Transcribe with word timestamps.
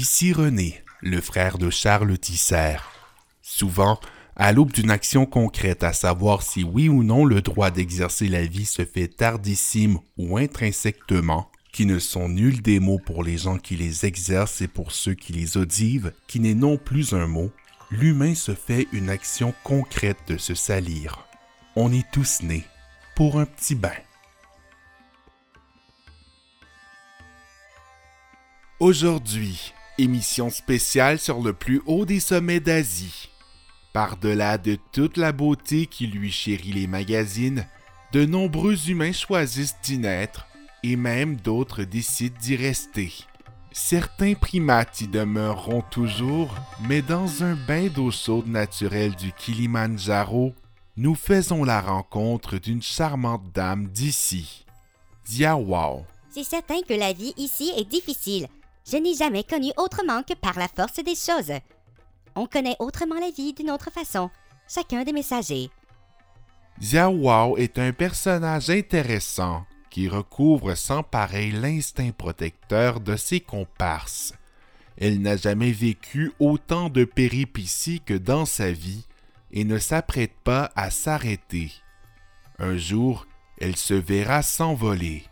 Ici 0.00 0.32
René, 0.32 0.82
le 1.02 1.20
frère 1.20 1.58
de 1.58 1.68
Charles 1.68 2.16
Tisser. 2.16 2.76
Souvent, 3.42 4.00
à 4.34 4.50
l'aube 4.50 4.72
d'une 4.72 4.90
action 4.90 5.26
concrète 5.26 5.82
à 5.82 5.92
savoir 5.92 6.40
si 6.40 6.64
oui 6.64 6.88
ou 6.88 7.04
non 7.04 7.26
le 7.26 7.42
droit 7.42 7.70
d'exercer 7.70 8.26
la 8.26 8.46
vie 8.46 8.64
se 8.64 8.86
fait 8.86 9.08
tardissime 9.08 9.98
ou 10.16 10.38
intrinsèquement, 10.38 11.50
qui 11.70 11.84
ne 11.84 11.98
sont 11.98 12.30
nuls 12.30 12.62
des 12.62 12.80
mots 12.80 12.98
pour 12.98 13.22
les 13.22 13.36
gens 13.36 13.58
qui 13.58 13.76
les 13.76 14.06
exercent 14.06 14.62
et 14.62 14.68
pour 14.68 14.92
ceux 14.92 15.12
qui 15.12 15.34
les 15.34 15.58
audivent, 15.58 16.14
qui 16.26 16.40
n'est 16.40 16.54
non 16.54 16.78
plus 16.78 17.12
un 17.12 17.26
mot, 17.26 17.50
l'humain 17.90 18.34
se 18.34 18.54
fait 18.54 18.88
une 18.92 19.10
action 19.10 19.52
concrète 19.64 20.20
de 20.28 20.38
se 20.38 20.54
salir. 20.54 21.26
On 21.76 21.92
est 21.92 22.10
tous 22.10 22.40
nés 22.40 22.64
pour 23.16 23.38
un 23.38 23.44
petit 23.44 23.74
bain. 23.74 23.92
Aujourd'hui, 28.78 29.74
émission 30.00 30.50
spéciale 30.50 31.18
sur 31.18 31.40
le 31.40 31.52
plus 31.52 31.82
haut 31.86 32.04
des 32.04 32.20
sommets 32.20 32.60
d'Asie. 32.60 33.28
Par-delà 33.92 34.56
de 34.56 34.78
toute 34.92 35.16
la 35.16 35.32
beauté 35.32 35.86
qui 35.86 36.06
lui 36.06 36.30
chérit 36.30 36.72
les 36.72 36.86
magazines, 36.86 37.66
de 38.12 38.24
nombreux 38.24 38.88
humains 38.88 39.12
choisissent 39.12 39.76
d'y 39.82 39.98
naître 39.98 40.46
et 40.82 40.96
même 40.96 41.36
d'autres 41.36 41.84
décident 41.84 42.36
d'y 42.40 42.56
rester. 42.56 43.12
Certains 43.72 44.34
primates 44.34 45.00
y 45.00 45.06
demeureront 45.06 45.82
toujours, 45.82 46.54
mais 46.88 47.02
dans 47.02 47.44
un 47.44 47.54
bain 47.54 47.86
d'eau 47.88 48.10
chaude 48.10 48.48
naturelle 48.48 49.14
du 49.14 49.32
Kilimanjaro, 49.32 50.54
nous 50.96 51.14
faisons 51.14 51.62
la 51.62 51.80
rencontre 51.80 52.58
d'une 52.58 52.82
charmante 52.82 53.44
dame 53.54 53.86
d'ici. 53.86 54.64
Diawao. 55.26 56.04
C'est 56.30 56.44
certain 56.44 56.80
que 56.82 56.94
la 56.94 57.12
vie 57.12 57.34
ici 57.36 57.72
est 57.76 57.88
difficile. 57.88 58.48
Je 58.88 58.96
n'ai 58.96 59.14
jamais 59.14 59.44
connu 59.44 59.72
autrement 59.76 60.22
que 60.22 60.34
par 60.34 60.58
la 60.58 60.68
force 60.68 61.02
des 61.04 61.14
choses. 61.14 61.52
On 62.34 62.46
connaît 62.46 62.76
autrement 62.78 63.18
la 63.18 63.30
vie 63.30 63.52
d'une 63.52 63.70
autre 63.70 63.90
façon, 63.90 64.30
chacun 64.68 65.04
des 65.04 65.12
messagers. 65.12 65.70
Xiao 66.80 67.56
est 67.58 67.78
un 67.78 67.92
personnage 67.92 68.70
intéressant 68.70 69.64
qui 69.90 70.08
recouvre 70.08 70.74
sans 70.76 71.02
pareil 71.02 71.50
l'instinct 71.50 72.12
protecteur 72.12 73.00
de 73.00 73.16
ses 73.16 73.40
comparses. 73.40 74.32
Elle 74.96 75.20
n'a 75.20 75.36
jamais 75.36 75.72
vécu 75.72 76.32
autant 76.38 76.88
de 76.88 77.04
péripéties 77.04 78.00
que 78.00 78.14
dans 78.14 78.46
sa 78.46 78.70
vie 78.70 79.04
et 79.52 79.64
ne 79.64 79.78
s'apprête 79.78 80.34
pas 80.44 80.70
à 80.76 80.90
s'arrêter. 80.90 81.72
Un 82.58 82.76
jour, 82.76 83.26
elle 83.58 83.76
se 83.76 83.94
verra 83.94 84.42
s'envoler. 84.42 85.24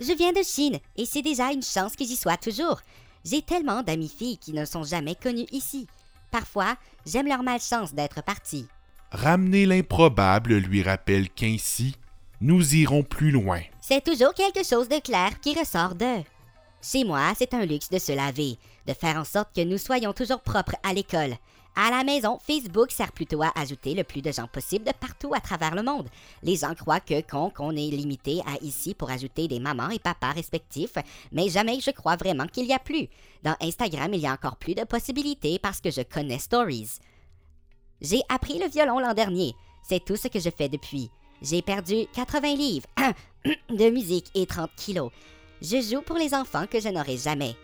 Je 0.00 0.12
viens 0.12 0.32
de 0.32 0.42
Chine 0.44 0.78
et 0.96 1.04
c'est 1.04 1.22
déjà 1.22 1.52
une 1.52 1.62
chance 1.62 1.96
que 1.96 2.04
j'y 2.04 2.16
sois 2.16 2.36
toujours. 2.36 2.80
J'ai 3.24 3.42
tellement 3.42 3.82
d'amis 3.82 4.08
filles 4.08 4.38
qui 4.38 4.52
ne 4.52 4.64
sont 4.64 4.84
jamais 4.84 5.16
connues 5.16 5.48
ici. 5.50 5.88
Parfois, 6.30 6.76
j'aime 7.04 7.26
leur 7.26 7.42
malchance 7.42 7.94
d'être 7.94 8.22
parties. 8.22 8.68
Ramener 9.10 9.66
l'improbable 9.66 10.56
lui 10.56 10.82
rappelle 10.82 11.28
qu'ainsi, 11.30 11.96
nous 12.40 12.76
irons 12.76 13.02
plus 13.02 13.32
loin. 13.32 13.60
C'est 13.80 14.04
toujours 14.04 14.34
quelque 14.34 14.64
chose 14.64 14.88
de 14.88 15.00
clair 15.00 15.40
qui 15.40 15.58
ressort 15.58 15.94
d'eux. 15.94 16.22
Chez 16.80 17.04
moi, 17.04 17.32
c'est 17.36 17.54
un 17.54 17.66
luxe 17.66 17.90
de 17.90 17.98
se 17.98 18.12
laver, 18.12 18.56
de 18.86 18.92
faire 18.92 19.16
en 19.16 19.24
sorte 19.24 19.54
que 19.54 19.64
nous 19.64 19.78
soyons 19.78 20.12
toujours 20.12 20.40
propres 20.40 20.76
à 20.84 20.92
l'école. 20.92 21.36
À 21.74 21.90
la 21.90 22.02
maison, 22.02 22.38
Facebook 22.44 22.90
sert 22.90 23.12
plutôt 23.12 23.42
à 23.42 23.52
ajouter 23.56 23.94
le 23.94 24.04
plus 24.04 24.22
de 24.22 24.32
gens 24.32 24.46
possible 24.46 24.84
de 24.84 24.92
partout 24.92 25.32
à 25.34 25.40
travers 25.40 25.74
le 25.74 25.82
monde. 25.82 26.08
Les 26.42 26.56
gens 26.56 26.74
croient 26.74 27.00
que 27.00 27.20
qu'on 27.20 27.70
est 27.72 27.90
limité 27.90 28.40
à 28.46 28.62
ici 28.62 28.94
pour 28.94 29.10
ajouter 29.10 29.48
des 29.48 29.60
mamans 29.60 29.90
et 29.90 29.98
papas 29.98 30.32
respectifs, 30.32 30.94
mais 31.32 31.48
jamais 31.48 31.80
je 31.80 31.90
crois 31.90 32.16
vraiment 32.16 32.46
qu'il 32.46 32.66
y 32.66 32.72
a 32.72 32.78
plus. 32.78 33.08
Dans 33.42 33.56
Instagram, 33.60 34.12
il 34.14 34.20
y 34.20 34.26
a 34.26 34.32
encore 34.32 34.56
plus 34.56 34.74
de 34.74 34.84
possibilités 34.84 35.58
parce 35.58 35.80
que 35.80 35.90
je 35.90 36.02
connais 36.02 36.38
Stories. 36.38 36.98
J'ai 38.00 38.22
appris 38.28 38.58
le 38.58 38.68
violon 38.68 39.00
l'an 39.00 39.14
dernier. 39.14 39.54
C'est 39.88 40.04
tout 40.04 40.16
ce 40.16 40.28
que 40.28 40.40
je 40.40 40.50
fais 40.50 40.68
depuis. 40.68 41.10
J'ai 41.42 41.62
perdu 41.62 42.06
80 42.14 42.54
livres 42.54 42.88
de 43.68 43.90
musique 43.90 44.30
et 44.34 44.46
30 44.46 44.70
kilos. 44.76 45.10
Je 45.60 45.80
joue 45.80 46.02
pour 46.02 46.16
les 46.16 46.34
enfants 46.34 46.66
que 46.70 46.80
je 46.80 46.88
n'aurai 46.88 47.16
jamais. 47.16 47.56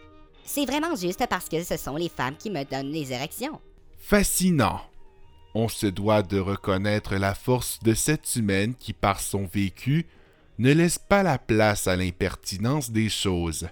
C'est 0.45 0.67
vraiment 0.67 0.95
juste 0.97 1.27
parce 1.29 1.49
que 1.49 1.63
ce 1.63 1.77
sont 1.77 1.97
les 1.97 2.09
femmes 2.09 2.37
qui 2.37 2.51
me 2.51 2.65
donnent 2.65 2.93
les 2.93 3.13
érections 3.13 3.61
fascinant. 4.05 4.83
On 5.55 5.69
se 5.69 5.87
doit 5.87 6.23
de 6.23 6.39
reconnaître 6.39 7.17
la 7.17 7.35
force 7.35 7.79
de 7.83 7.95
cette 7.95 8.37
humaine 8.37 8.75
qui, 8.75 8.93
par 8.93 9.19
son 9.19 9.47
vécu, 9.47 10.07
ne 10.59 10.73
laisse 10.73 10.99
pas 10.99 11.23
la 11.23 11.39
place 11.39 11.89
à 11.89 11.97
l'impertinence 11.97 12.91
des 12.91 13.09
choses. 13.09 13.69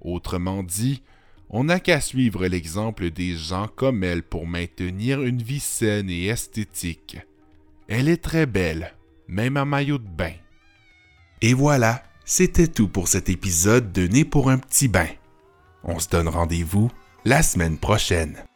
Autrement 0.00 0.62
dit, 0.62 1.02
on 1.50 1.64
n'a 1.64 1.80
qu'à 1.80 2.00
suivre 2.00 2.46
l'exemple 2.46 3.10
des 3.10 3.36
gens 3.36 3.68
comme 3.68 4.02
elle 4.04 4.22
pour 4.22 4.46
maintenir 4.46 5.22
une 5.22 5.42
vie 5.42 5.60
saine 5.60 6.08
et 6.08 6.26
esthétique. 6.26 7.18
Elle 7.88 8.08
est 8.08 8.22
très 8.22 8.46
belle, 8.46 8.94
même 9.26 9.58
en 9.58 9.66
maillot 9.66 9.98
de 9.98 10.08
bain. 10.08 10.34
Et 11.42 11.52
voilà, 11.52 12.02
c'était 12.28 12.68
tout 12.68 12.88
pour 12.88 13.08
cet 13.08 13.30
épisode 13.30 13.90
de 13.90 14.06
Né 14.06 14.26
pour 14.26 14.50
un 14.50 14.58
petit 14.58 14.86
bain. 14.86 15.08
On 15.82 15.98
se 15.98 16.10
donne 16.10 16.28
rendez-vous 16.28 16.90
la 17.24 17.42
semaine 17.42 17.78
prochaine. 17.78 18.47